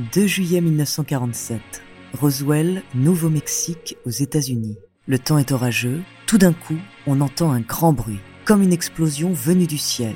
[0.00, 1.60] 2 juillet 1947.
[2.18, 4.78] Roswell, Nouveau-Mexique, aux États-Unis.
[5.06, 6.00] Le temps est orageux.
[6.26, 10.14] Tout d'un coup, on entend un grand bruit, comme une explosion venue du ciel.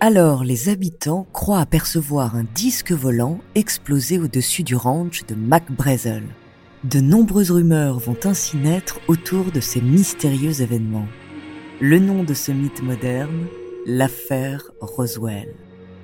[0.00, 6.24] Alors, les habitants croient apercevoir un disque volant exploser au-dessus du ranch de McBrazel.
[6.84, 11.08] De nombreuses rumeurs vont ainsi naître autour de ces mystérieux événements.
[11.80, 13.46] Le nom de ce mythe moderne,
[13.86, 15.54] l'affaire Roswell.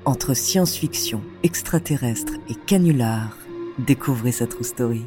[0.07, 3.37] Entre science-fiction, extraterrestre et canular,
[3.79, 5.05] découvrez sa true story.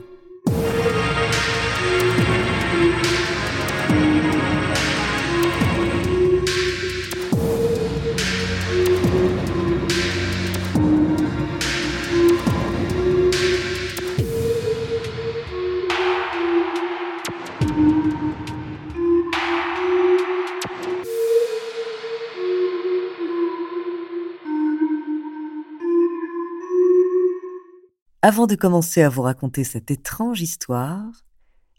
[28.26, 31.26] Avant de commencer à vous raconter cette étrange histoire,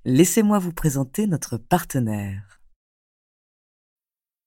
[0.04, 2.60] laissez-moi vous présenter notre partenaire.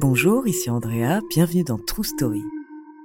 [0.00, 2.44] Bonjour, ici Andrea, bienvenue dans True Story.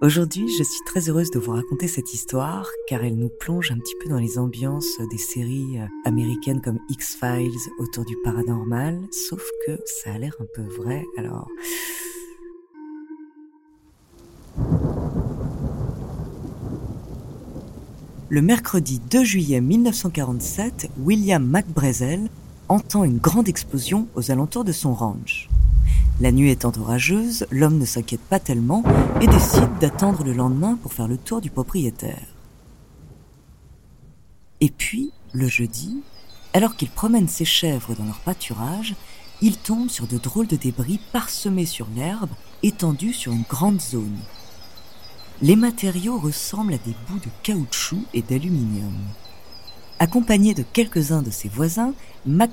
[0.02, 3.80] Aujourd'hui, je suis très heureuse de vous raconter cette histoire car elle nous plonge un
[3.80, 9.42] petit peu dans les ambiances des séries euh, américaines comme X-Files autour du paranormal, sauf
[9.66, 11.48] que ça a l'air un peu vrai, alors...
[18.30, 22.30] Le mercredi 2 juillet 1947, William McBrazel
[22.70, 25.50] entend une grande explosion aux alentours de son ranch.
[26.22, 28.84] La nuit étant orageuse, l'homme ne s'inquiète pas tellement
[29.20, 32.28] et décide d'attendre le lendemain pour faire le tour du propriétaire.
[34.62, 36.04] Et puis, le jeudi,
[36.54, 38.96] alors qu'il promène ses chèvres dans leur pâturage,
[39.42, 42.30] il tombe sur de drôles de débris parsemés sur l'herbe,
[42.62, 44.20] étendus sur une grande zone.
[45.42, 48.94] Les matériaux ressemblent à des bouts de caoutchouc et d'aluminium.
[50.00, 51.94] Accompagné de quelques-uns de ses voisins,
[52.26, 52.52] Mac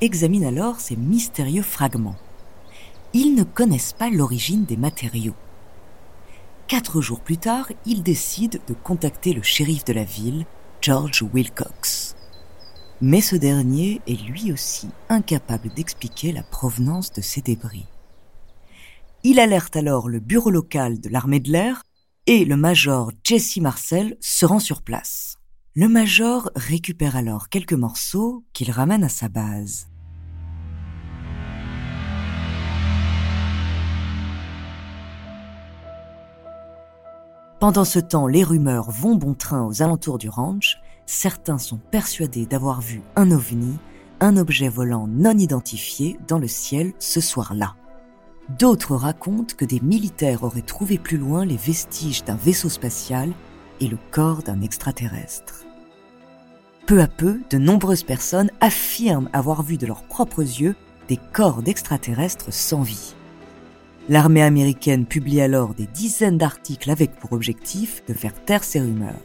[0.00, 2.16] examine alors ces mystérieux fragments.
[3.14, 5.34] Ils ne connaissent pas l'origine des matériaux.
[6.66, 10.46] Quatre jours plus tard, ils décident de contacter le shérif de la ville,
[10.80, 12.16] George Wilcox.
[13.02, 17.86] Mais ce dernier est lui aussi incapable d'expliquer la provenance de ces débris.
[19.24, 21.82] Il alerte alors le bureau local de l'armée de l'air
[22.26, 25.36] et le major Jesse Marcel se rend sur place.
[25.74, 29.88] Le major récupère alors quelques morceaux qu'il ramène à sa base.
[37.62, 40.80] Pendant ce temps, les rumeurs vont bon train aux alentours du ranch.
[41.06, 43.78] Certains sont persuadés d'avoir vu un ovni,
[44.18, 47.76] un objet volant non identifié dans le ciel ce soir-là.
[48.58, 53.30] D'autres racontent que des militaires auraient trouvé plus loin les vestiges d'un vaisseau spatial
[53.78, 55.64] et le corps d'un extraterrestre.
[56.88, 60.74] Peu à peu, de nombreuses personnes affirment avoir vu de leurs propres yeux
[61.06, 63.14] des corps d'extraterrestres sans vie.
[64.08, 69.20] L'armée américaine publie alors des dizaines d'articles avec pour objectif de faire taire ces rumeurs.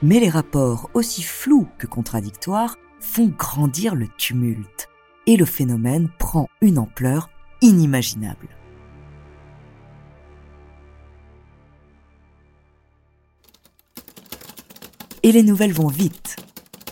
[0.00, 4.88] Mais les rapports, aussi flous que contradictoires, font grandir le tumulte,
[5.26, 7.30] et le phénomène prend une ampleur
[7.62, 8.48] inimaginable.
[15.24, 16.36] Et les nouvelles vont vite.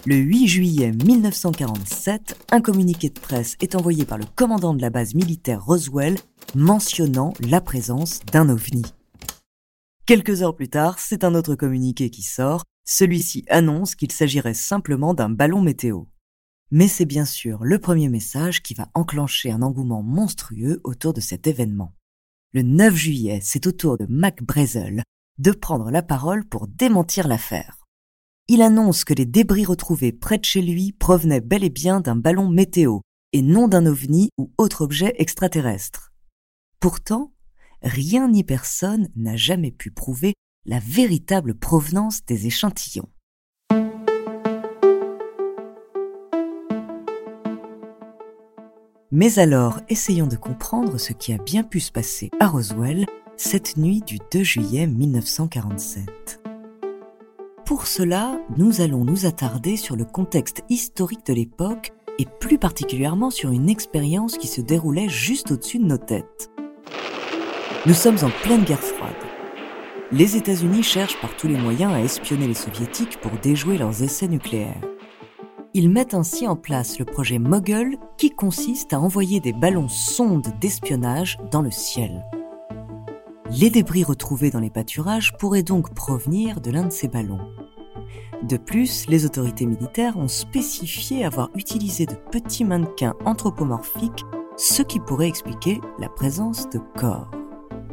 [0.05, 4.91] Le 8 juillet 1947, un communiqué de presse est envoyé par le commandant de la
[4.91, 6.17] base militaire Roswell
[6.55, 8.83] mentionnant la présence d'un ovni.
[10.05, 12.65] Quelques heures plus tard, c'est un autre communiqué qui sort.
[12.85, 16.05] Celui-ci annonce qu'il s'agirait simplement d'un ballon météo.
[16.71, 21.21] Mais c'est bien sûr le premier message qui va enclencher un engouement monstrueux autour de
[21.21, 21.95] cet événement.
[22.53, 25.05] Le 9 juillet, c'est au tour de Mac Brazel
[25.39, 27.79] de prendre la parole pour démentir l'affaire.
[28.49, 32.17] Il annonce que les débris retrouvés près de chez lui provenaient bel et bien d'un
[32.17, 33.01] ballon météo
[33.33, 36.12] et non d'un ovni ou autre objet extraterrestre.
[36.83, 37.31] Pourtant,
[37.85, 40.35] rien ni personne n'a jamais pu prouver
[40.67, 43.09] la véritable provenance des échantillons.
[49.13, 53.07] Mais alors, essayons de comprendre ce qui a bien pu se passer à Roswell
[53.37, 56.43] cette nuit du 2 juillet 1947.
[57.65, 63.31] Pour cela, nous allons nous attarder sur le contexte historique de l'époque et plus particulièrement
[63.31, 66.52] sur une expérience qui se déroulait juste au-dessus de nos têtes.
[67.85, 69.11] Nous sommes en pleine guerre froide.
[70.13, 74.29] Les États-Unis cherchent par tous les moyens à espionner les soviétiques pour déjouer leurs essais
[74.29, 74.81] nucléaires.
[75.75, 80.47] Ils mettent ainsi en place le projet Mogul qui consiste à envoyer des ballons sondes
[80.61, 82.25] d'espionnage dans le ciel.
[83.51, 87.41] Les débris retrouvés dans les pâturages pourraient donc provenir de l'un de ces ballons.
[88.45, 94.25] De plus, les autorités militaires ont spécifié avoir utilisé de petits mannequins anthropomorphiques,
[94.57, 97.29] ce qui pourrait expliquer la présence de corps.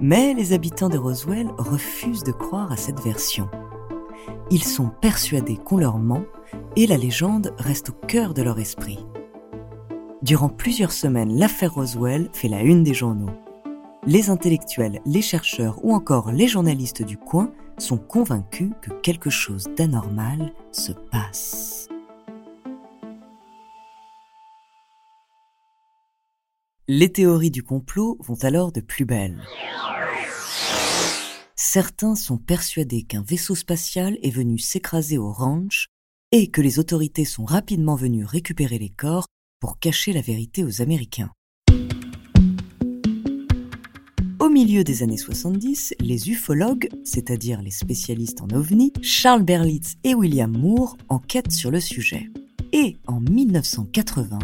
[0.02, 3.50] Mais les habitants de Roswell refusent de croire à cette version.
[4.50, 6.24] Ils sont persuadés qu'on leur ment
[6.78, 9.06] et la légende reste au cœur de leur esprit.
[10.22, 13.32] Durant plusieurs semaines, l'affaire Roswell fait la une des journaux.
[14.06, 19.68] Les intellectuels, les chercheurs ou encore les journalistes du coin sont convaincus que quelque chose
[19.78, 21.89] d'anormal se passe.
[26.92, 29.44] Les théories du complot vont alors de plus belle.
[31.56, 35.86] Certains sont persuadés qu'un vaisseau spatial est venu s'écraser au ranch
[36.32, 39.28] et que les autorités sont rapidement venues récupérer les corps
[39.60, 41.30] pour cacher la vérité aux Américains.
[44.40, 50.16] Au milieu des années 70, les ufologues, c'est-à-dire les spécialistes en ovnis, Charles Berlitz et
[50.16, 52.32] William Moore enquêtent sur le sujet.
[52.74, 54.40] Et en 1980,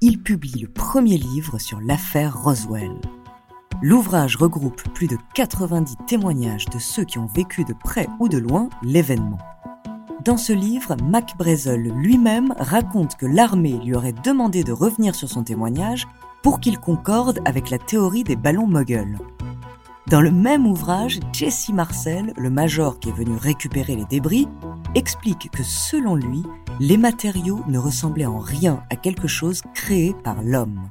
[0.00, 3.00] ils publient le premier livre sur l'affaire Roswell.
[3.82, 8.38] L'ouvrage regroupe plus de 90 témoignages de ceux qui ont vécu de près ou de
[8.38, 9.38] loin l'événement.
[10.24, 15.28] Dans ce livre, Mac Brazel lui-même raconte que l'armée lui aurait demandé de revenir sur
[15.28, 16.06] son témoignage
[16.42, 19.18] pour qu'il concorde avec la théorie des ballons Muggles.
[20.10, 24.48] Dans le même ouvrage, Jesse Marcel, le major qui est venu récupérer les débris,
[24.94, 26.42] explique que selon lui,
[26.80, 30.90] les matériaux ne ressemblaient en rien à quelque chose créé par l'homme.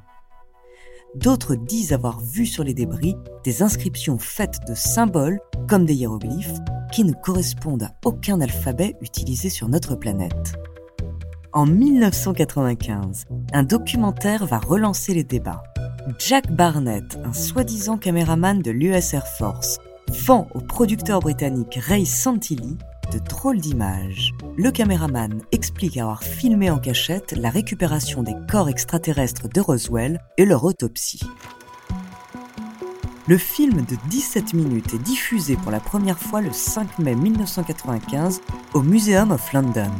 [1.16, 6.60] D'autres disent avoir vu sur les débris des inscriptions faites de symboles, comme des hiéroglyphes,
[6.92, 10.54] qui ne correspondent à aucun alphabet utilisé sur notre planète.
[11.54, 15.64] En 1995, un documentaire va relancer les débats.
[16.15, 19.77] Jack Barnett, un soi-disant caméraman de l'US Air Force,
[20.25, 22.77] vend au producteur britannique Ray Santilli
[23.12, 24.33] de drôles d'images.
[24.57, 30.45] Le caméraman explique avoir filmé en cachette la récupération des corps extraterrestres de Roswell et
[30.45, 31.24] leur autopsie.
[33.27, 38.42] Le film de 17 minutes est diffusé pour la première fois le 5 mai 1995
[38.74, 39.92] au Museum of London.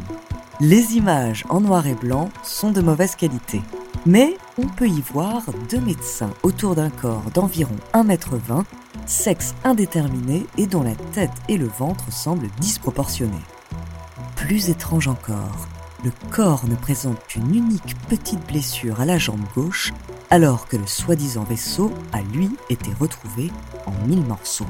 [0.62, 3.62] Les images en noir et blanc sont de mauvaise qualité,
[4.06, 8.64] mais on peut y voir deux médecins autour d'un corps d'environ 1m20
[9.06, 13.34] sexe indéterminé et dont la tête et le ventre semblent disproportionnés.
[14.36, 15.68] Plus étrange encore,
[16.04, 19.94] le corps ne présente qu'une unique petite blessure à la jambe gauche,
[20.30, 23.52] alors que le soi-disant vaisseau a lui été retrouvé
[23.86, 24.68] en mille morceaux.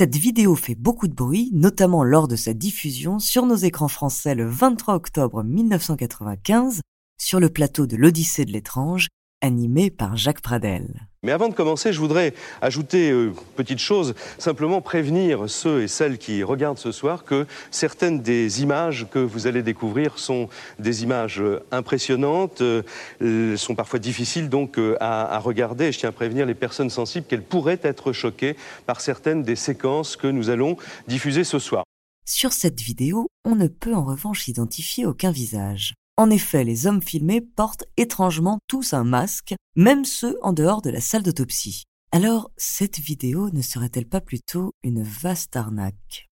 [0.00, 4.34] Cette vidéo fait beaucoup de bruit, notamment lors de sa diffusion sur nos écrans français
[4.34, 6.80] le 23 octobre 1995,
[7.20, 9.08] sur le plateau de l'Odyssée de l'étrange,
[9.42, 11.09] animé par Jacques Pradel.
[11.22, 15.88] Mais avant de commencer, je voudrais ajouter une euh, petite chose, simplement prévenir ceux et
[15.88, 20.48] celles qui regardent ce soir que certaines des images que vous allez découvrir sont
[20.78, 25.92] des images euh, impressionnantes, euh, sont parfois difficiles donc à, à regarder.
[25.92, 30.16] Je tiens à prévenir les personnes sensibles qu'elles pourraient être choquées par certaines des séquences
[30.16, 31.84] que nous allons diffuser ce soir.
[32.24, 35.92] Sur cette vidéo, on ne peut en revanche identifier aucun visage.
[36.20, 40.90] En effet, les hommes filmés portent étrangement tous un masque, même ceux en dehors de
[40.90, 41.84] la salle d'autopsie.
[42.12, 46.28] Alors, cette vidéo ne serait-elle pas plutôt une vaste arnaque?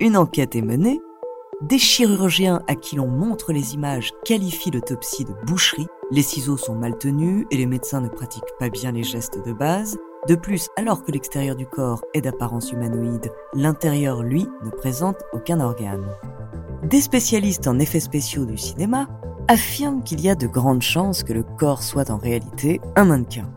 [0.00, 0.98] Une enquête est menée,
[1.62, 6.74] des chirurgiens à qui l'on montre les images qualifient l'autopsie de boucherie, les ciseaux sont
[6.74, 10.68] mal tenus et les médecins ne pratiquent pas bien les gestes de base, de plus,
[10.76, 16.06] alors que l'extérieur du corps est d'apparence humanoïde, l'intérieur, lui, ne présente aucun organe.
[16.82, 19.08] Des spécialistes en effets spéciaux du cinéma
[19.48, 23.50] affirment qu'il y a de grandes chances que le corps soit en réalité un mannequin.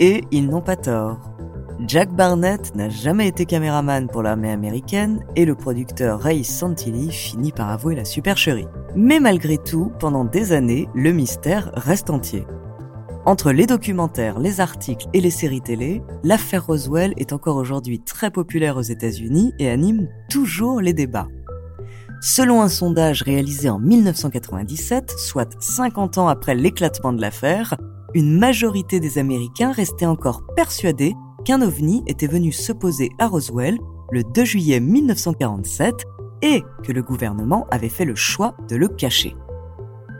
[0.00, 1.18] Et ils n'ont pas tort.
[1.86, 7.52] Jack Barnett n'a jamais été caméraman pour l'armée américaine et le producteur Ray Santilli finit
[7.52, 8.68] par avouer la supercherie.
[8.94, 12.46] Mais malgré tout, pendant des années, le mystère reste entier.
[13.26, 18.30] Entre les documentaires, les articles et les séries télé, l'affaire Roswell est encore aujourd'hui très
[18.30, 21.28] populaire aux États-Unis et anime toujours les débats.
[22.20, 27.76] Selon un sondage réalisé en 1997, soit 50 ans après l'éclatement de l'affaire,
[28.12, 31.14] une majorité des Américains restaient encore persuadés
[31.46, 33.78] qu'un ovni était venu se poser à Roswell
[34.10, 35.94] le 2 juillet 1947
[36.42, 39.34] et que le gouvernement avait fait le choix de le cacher.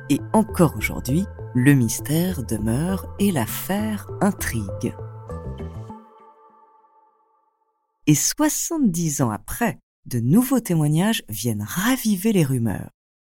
[0.09, 4.93] Et encore aujourd'hui, le mystère demeure et l'affaire intrigue.
[8.09, 12.91] Et 70 ans après, de nouveaux témoignages viennent raviver les rumeurs.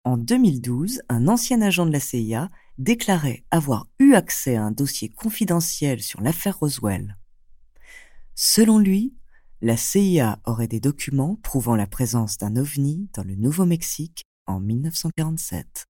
[0.04, 5.10] En 2012, un ancien agent de la CIA déclarait avoir eu accès à un dossier
[5.10, 7.18] confidentiel sur l'affaire Roswell.
[8.34, 9.14] Selon lui,
[9.60, 15.86] la CIA aurait des documents prouvant la présence d'un ovni dans le Nouveau-Mexique en 1947.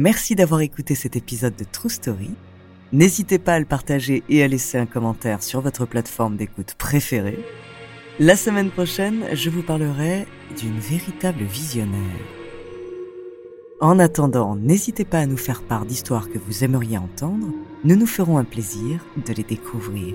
[0.00, 2.30] Merci d'avoir écouté cet épisode de True Story.
[2.92, 7.40] N'hésitez pas à le partager et à laisser un commentaire sur votre plateforme d'écoute préférée.
[8.20, 11.98] La semaine prochaine, je vous parlerai d'une véritable visionnaire.
[13.80, 17.48] En attendant, n'hésitez pas à nous faire part d'histoires que vous aimeriez entendre.
[17.82, 20.14] Nous nous ferons un plaisir de les découvrir.